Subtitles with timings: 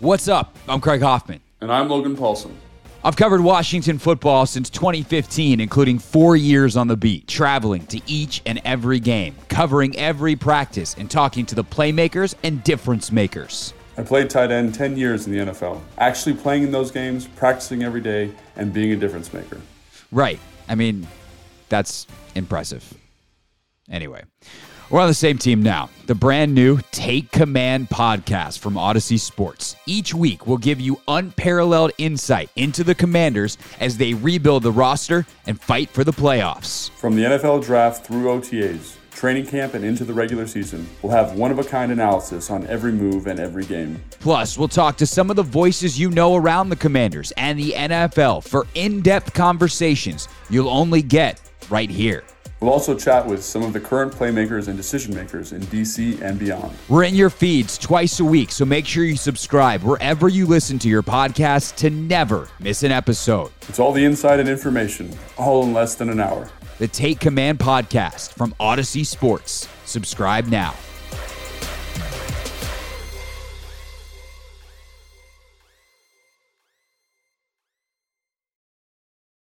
[0.00, 0.56] What's up?
[0.68, 1.40] I'm Craig Hoffman.
[1.60, 2.52] And I'm Logan Paulsen.
[3.04, 8.42] I've covered Washington football since 2015, including four years on the beat, traveling to each
[8.44, 13.72] and every game, covering every practice, and talking to the playmakers and difference makers.
[13.96, 17.84] I played tight end 10 years in the NFL, actually playing in those games, practicing
[17.84, 19.60] every day, and being a difference maker.
[20.10, 20.40] Right.
[20.68, 21.06] I mean,
[21.68, 22.92] that's impressive.
[23.88, 24.24] Anyway,
[24.90, 25.88] we're on the same team now.
[26.06, 29.76] The brand new Take Command podcast from Audacy Sports.
[29.86, 35.26] Each week, we'll give you unparalleled insight into the commanders as they rebuild the roster
[35.46, 36.90] and fight for the playoffs.
[36.90, 41.32] From the NFL draft through OTAs, training camp, and into the regular season, we'll have
[41.32, 44.02] one of a kind analysis on every move and every game.
[44.20, 47.72] Plus, we'll talk to some of the voices you know around the commanders and the
[47.72, 52.24] NFL for in depth conversations you'll only get right here.
[52.60, 56.38] We'll also chat with some of the current playmakers and decision makers in DC and
[56.38, 56.74] beyond.
[56.88, 60.78] We're in your feeds twice a week, so make sure you subscribe wherever you listen
[60.80, 63.50] to your podcast to never miss an episode.
[63.68, 66.48] It's all the insight and information, all in less than an hour.
[66.78, 69.68] The Take Command podcast from Audacy Sports.
[69.84, 70.74] Subscribe now.